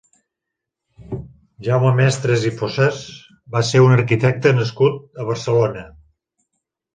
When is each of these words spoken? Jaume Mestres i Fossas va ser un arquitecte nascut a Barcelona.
Jaume 1.67 1.91
Mestres 1.99 2.47
i 2.51 2.51
Fossas 2.61 3.03
va 3.57 3.61
ser 3.73 3.83
un 3.89 3.93
arquitecte 3.99 4.55
nascut 4.63 5.23
a 5.25 5.29
Barcelona. 5.29 5.85